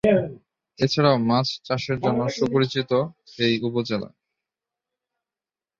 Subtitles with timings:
[0.79, 2.91] এছাড়াও মাছ চাষের জন্য সুপরিচিত
[3.39, 4.09] এই উপজেলা।